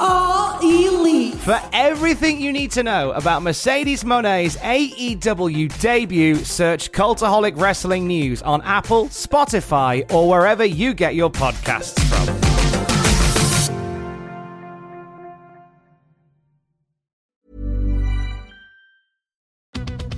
[0.00, 1.34] are elite.
[1.34, 8.42] For everything you need to know about Mercedes Moné's AEW debut, search Cultaholic Wrestling News
[8.42, 12.39] on Apple, Spotify, or wherever you get your podcasts from.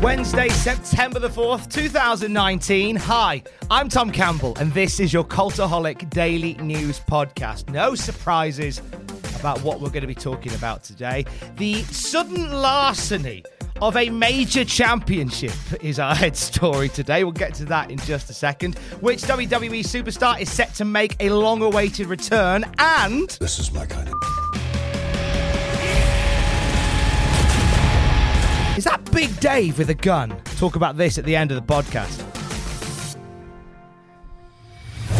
[0.00, 2.96] Wednesday, September the 4th, 2019.
[2.96, 7.68] Hi, I'm Tom Campbell, and this is your Cultaholic Daily News Podcast.
[7.68, 8.80] No surprises
[9.38, 11.26] about what we're going to be talking about today.
[11.56, 13.44] The sudden larceny
[13.82, 17.22] of a major championship is our head story today.
[17.22, 18.78] We'll get to that in just a second.
[19.00, 23.28] Which WWE superstar is set to make a long awaited return, and.
[23.38, 24.19] This is my kind of.
[29.40, 30.36] Dave with a gun?
[30.56, 32.26] Talk about this at the end of the podcast.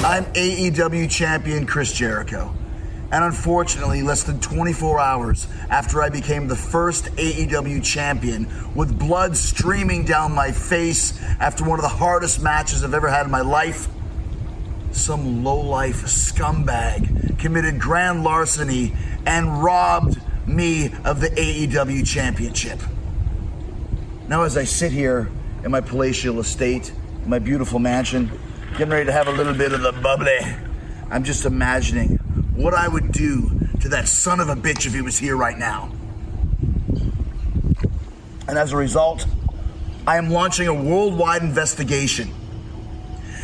[0.04, 2.54] I'm AEW champion Chris Jericho.
[3.12, 9.38] And unfortunately, less than 24 hours after I became the first AEW champion, with blood
[9.38, 13.40] streaming down my face after one of the hardest matches I've ever had in my
[13.40, 13.88] life,
[14.92, 22.80] some lowlife scumbag committed grand larceny and robbed me of the AEW championship.
[24.30, 25.28] Now, as I sit here
[25.64, 26.92] in my palatial estate,
[27.26, 28.30] my beautiful mansion,
[28.78, 30.38] getting ready to have a little bit of the bubbly,
[31.10, 32.10] I'm just imagining
[32.54, 35.58] what I would do to that son of a bitch if he was here right
[35.58, 35.90] now.
[38.46, 39.26] And as a result,
[40.06, 42.30] I am launching a worldwide investigation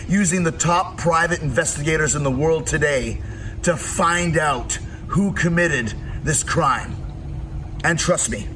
[0.07, 3.21] using the top private investigators in the world today
[3.65, 4.75] to find out
[5.09, 6.95] who committed this crime.
[7.83, 8.47] And trust me,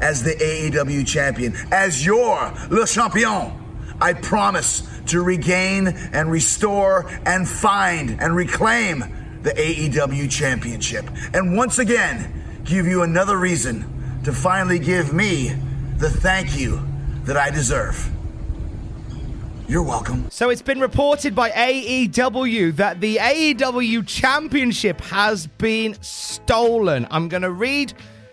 [0.00, 3.52] as the AEW champion, as your Le Champion.
[4.00, 9.00] I promise to regain and restore and find and reclaim
[9.42, 11.04] the AEW championship.
[11.34, 15.54] And once again, give you another reason to finally give me
[15.96, 16.80] the thank you
[17.24, 18.10] that I deserve.
[19.68, 20.30] You're welcome.
[20.30, 27.06] So it's been reported by AEW that the AEW championship has been stolen.
[27.10, 27.92] I'm going to read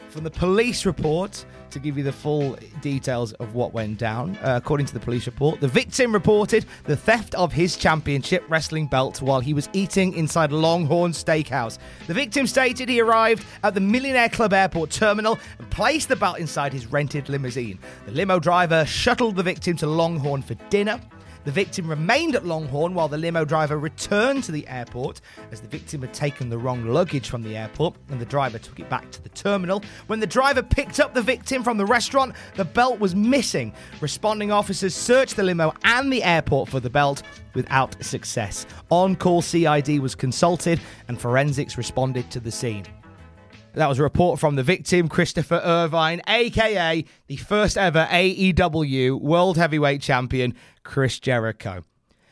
[0.10, 4.38] from the police report to give you the full details of what went down.
[4.38, 8.88] Uh, according to the police report, the victim reported the theft of his championship wrestling
[8.88, 11.78] belt while he was eating inside Longhorn Steakhouse.
[12.08, 16.40] The victim stated he arrived at the Millionaire Club Airport terminal and placed the belt
[16.40, 17.78] inside his rented limousine.
[18.06, 21.02] The limo driver shuttled the victim to Longhorn for dinner.
[21.46, 25.68] The victim remained at Longhorn while the limo driver returned to the airport, as the
[25.68, 29.12] victim had taken the wrong luggage from the airport and the driver took it back
[29.12, 29.84] to the terminal.
[30.08, 33.74] When the driver picked up the victim from the restaurant, the belt was missing.
[34.02, 37.22] Responding officers searched the limo and the airport for the belt
[37.54, 38.66] without success.
[38.90, 42.86] On call CID was consulted and forensics responded to the scene.
[43.76, 49.58] That was a report from the victim, Christopher Irvine, aka the first ever AEW World
[49.58, 51.84] Heavyweight Champion, Chris Jericho.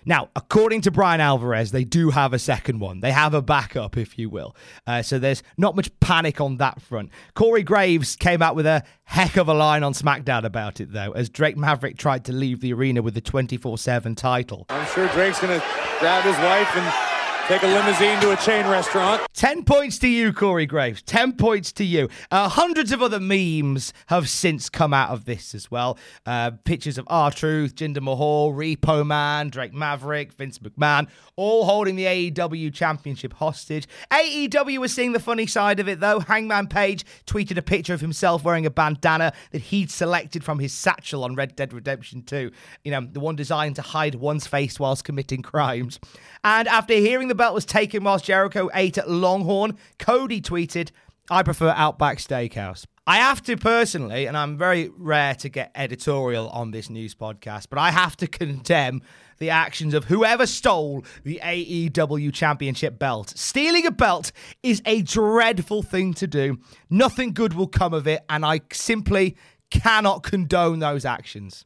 [0.06, 3.00] Now, according to Bryan Alvarez, they do have a second one.
[3.00, 4.56] They have a backup, if you will.
[4.86, 7.10] Uh, so there's not much panic on that front.
[7.36, 11.12] Corey Graves came out with a heck of a line on SmackDown about it, though,
[11.12, 14.66] as Drake Maverick tried to leave the arena with the 24 7 title.
[14.70, 15.66] I'm sure Drake's going to
[16.00, 17.13] grab his wife and
[17.48, 19.22] take a limousine to a chain restaurant.
[19.34, 21.02] 10 points to you, Corey Graves.
[21.02, 22.08] 10 points to you.
[22.32, 25.98] Uh, hundreds of other memes have since come out of this as well.
[26.26, 31.98] Uh, pictures of R Truth, Jinder Mahal, Repo Man, Drake Maverick, Vince McMahon, all holding
[31.98, 33.88] the AEW Championship hostage.
[34.10, 36.20] AEW was seeing the funny side of it, though.
[36.22, 40.72] Hangman Page tweeted a picture of himself wearing a bandana that he'd selected from his
[40.72, 42.52] satchel on Red Dead Redemption 2.
[42.86, 46.00] You know, the one designed to hide one's face whilst committing crimes.
[46.46, 50.92] And after hearing the belt was taken whilst Jericho ate at Longhorn, Cody tweeted,
[51.30, 52.86] I prefer Outback Steakhouse.
[53.06, 57.68] I have to personally, and I'm very rare to get editorial on this news podcast,
[57.70, 59.02] but I have to condemn
[59.40, 63.34] the actions of whoever stole the AEW Championship belt.
[63.36, 64.32] Stealing a belt
[64.62, 66.60] is a dreadful thing to do.
[66.90, 69.36] Nothing good will come of it, and I simply
[69.70, 71.66] cannot condone those actions.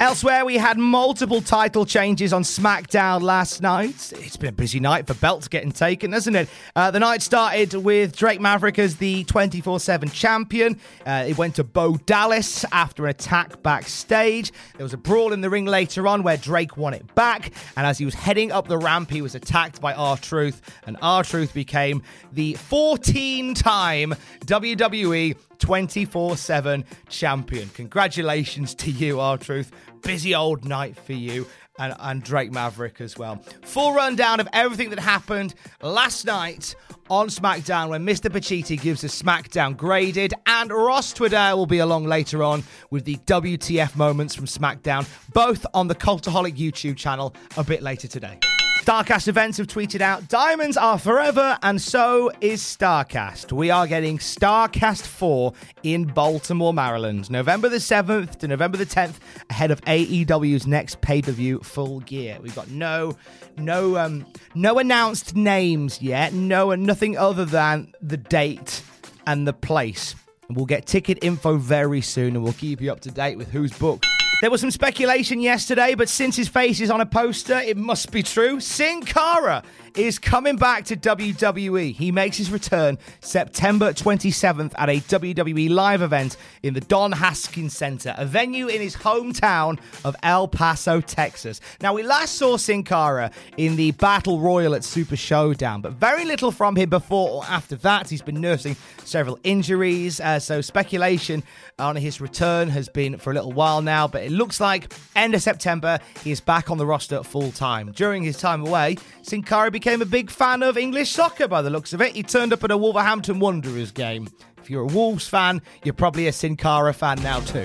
[0.00, 4.12] Elsewhere, we had multiple title changes on SmackDown last night.
[4.16, 6.48] It's been a busy night for belts getting taken, hasn't it?
[6.74, 10.80] Uh, the night started with Drake Maverick as the 24 7 champion.
[11.06, 14.50] Uh, it went to Bo Dallas after an attack backstage.
[14.76, 17.52] There was a brawl in the ring later on where Drake won it back.
[17.76, 20.62] And as he was heading up the ramp, he was attacked by R Truth.
[20.84, 22.02] And R Truth became
[22.32, 24.14] the 14 time
[24.46, 27.68] WWE 24 7 champion.
[27.68, 29.70] Congratulations to you, R Truth.
[30.02, 31.46] Busy old night for you.
[31.78, 33.42] And, and Drake Maverick as well.
[33.62, 36.74] Full rundown of everything that happened last night
[37.08, 38.28] on SmackDown when Mr.
[38.30, 43.16] Pacitti gives us SmackDown graded, and Ross Tweddell will be along later on with the
[43.24, 48.38] WTF moments from SmackDown, both on the Cultaholic YouTube channel a bit later today.
[48.82, 53.52] Starrcast events have tweeted out Diamonds are forever, and so is Starrcast.
[53.52, 55.52] We are getting Starrcast 4
[55.84, 59.18] in Baltimore, Maryland, November the 7th to November the 10th,
[59.50, 62.38] ahead of AEW's next pay per view, Full Gear.
[62.42, 63.16] We've got no,
[63.56, 64.26] no, um,
[64.56, 68.82] no announced names yet, no, and nothing other than the date
[69.28, 70.16] and the place.
[70.50, 73.72] We'll get ticket info very soon, and we'll keep you up to date with who's
[73.72, 74.11] booked.
[74.42, 78.10] There was some speculation yesterday, but since his face is on a poster, it must
[78.10, 78.58] be true.
[78.58, 79.62] Sin Cara
[79.94, 81.94] is coming back to WWE.
[81.94, 87.76] He makes his return September 27th at a WWE live event in the Don Haskins
[87.76, 91.60] Center, a venue in his hometown of El Paso, Texas.
[91.80, 96.24] Now, we last saw Sin Cara in the Battle Royal at Super Showdown, but very
[96.24, 98.08] little from him before or after that.
[98.08, 98.74] He's been nursing
[99.04, 101.44] several injuries, uh, so speculation
[101.78, 105.34] on his return has been for a little while now, but it looks like end
[105.34, 107.92] of September he is back on the roster full time.
[107.92, 111.70] During his time away, Sin Cara became a big fan of English soccer by the
[111.70, 112.12] looks of it.
[112.14, 114.28] He turned up at a Wolverhampton Wanderers game.
[114.58, 117.64] If you're a Wolves fan, you're probably a Sin Cara fan now too.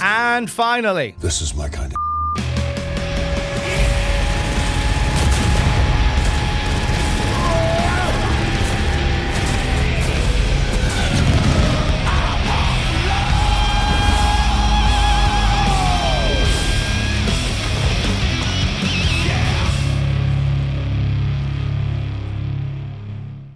[0.00, 2.11] And finally, This is my kind of.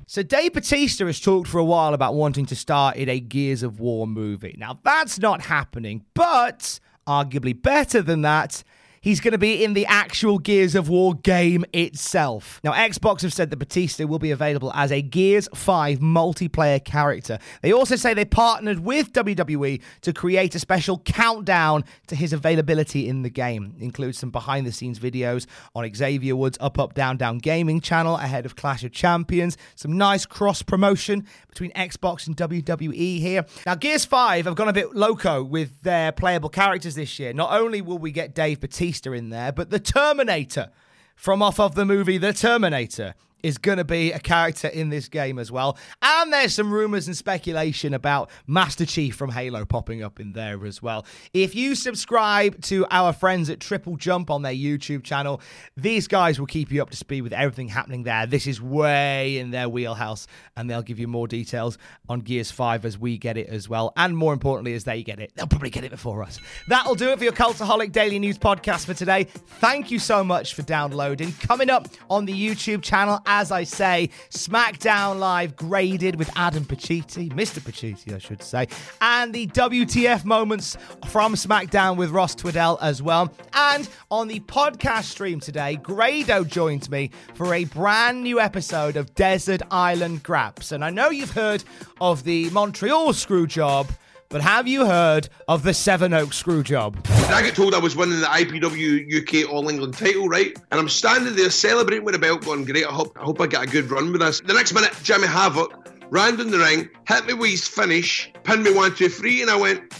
[0.08, 3.64] So Dave Batista has talked for a while about wanting to star in a Gears
[3.64, 4.54] of War movie.
[4.56, 8.62] Now that's not happening, but arguably better than that,
[9.06, 12.60] he's going to be in the actual Gears of War game itself.
[12.64, 17.38] Now, Xbox have said that Batista will be available as a Gears 5 multiplayer character.
[17.62, 23.08] They also say they partnered with WWE to create a special countdown to his availability
[23.08, 23.76] in the game.
[23.78, 27.80] It includes some behind the scenes videos on Xavier Woods' Up Up Down Down gaming
[27.80, 33.46] channel ahead of Clash of Champions, some nice cross promotion between Xbox and WWE here.
[33.66, 37.32] Now, Gears 5 have gone a bit loco with their playable characters this year.
[37.32, 40.70] Not only will we get Dave Batista in there, but the Terminator
[41.16, 43.14] from off of the movie The Terminator
[43.46, 45.78] is going to be a character in this game as well.
[46.02, 50.66] And there's some rumors and speculation about Master Chief from Halo popping up in there
[50.66, 51.06] as well.
[51.32, 55.40] If you subscribe to our friends at Triple Jump on their YouTube channel,
[55.76, 58.26] these guys will keep you up to speed with everything happening there.
[58.26, 60.26] This is way in their wheelhouse,
[60.56, 63.92] and they'll give you more details on Gears 5 as we get it as well.
[63.96, 66.40] And more importantly, as they get it, they'll probably get it before us.
[66.66, 69.24] That'll do it for your Cultaholic Daily News podcast for today.
[69.60, 71.32] Thank you so much for downloading.
[71.42, 77.30] Coming up on the YouTube channel, as I say, SmackDown Live graded with Adam Pacitti,
[77.30, 77.60] Mr.
[77.60, 78.66] Pacitti, I should say,
[79.02, 80.78] and the WTF moments
[81.08, 83.30] from SmackDown with Ross Tweddell as well.
[83.52, 89.14] And on the podcast stream today, Grado joined me for a brand new episode of
[89.14, 90.72] Desert Island Graps.
[90.72, 91.62] And I know you've heard
[92.00, 93.86] of the Montreal screw job
[94.28, 96.96] but have you heard of the Seven Oak screw job?
[97.28, 100.56] I get told I was winning the IPW UK All England title, right?
[100.70, 103.46] And I'm standing there celebrating with a belt, going, great, I hope, I hope I
[103.46, 104.40] get a good run with this.
[104.40, 108.62] The next minute, Jimmy Havoc ran in the ring, hit me with his finish, pinned
[108.62, 109.92] me one, two, three, and I went,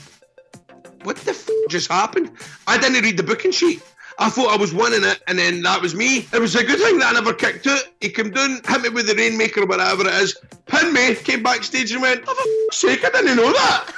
[1.03, 2.31] what the f just happened?
[2.67, 3.83] I didn't read the booking sheet.
[4.19, 6.27] I thought I was winning it, and then that was me.
[6.33, 7.93] It was a good thing that I never kicked it.
[8.01, 11.43] He came down, hit me with the rainmaker or whatever it is, pinned me, came
[11.43, 13.93] backstage and went, oh, for f- sake, I didn't know that.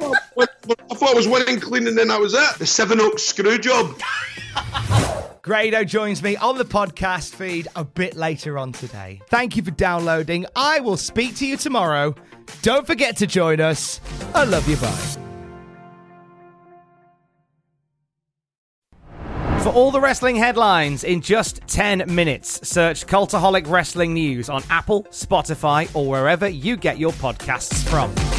[0.00, 0.46] I
[0.94, 2.58] thought I was winning clean, and then that was it.
[2.58, 3.98] The Sevenoaks screw job.
[5.42, 9.20] Grado joins me on the podcast feed a bit later on today.
[9.28, 10.44] Thank you for downloading.
[10.54, 12.14] I will speak to you tomorrow.
[12.62, 14.00] Don't forget to join us.
[14.34, 14.76] I love you.
[14.76, 15.24] Bye.
[19.62, 25.04] For all the wrestling headlines in just 10 minutes, search Cultaholic Wrestling News on Apple,
[25.04, 28.37] Spotify, or wherever you get your podcasts from.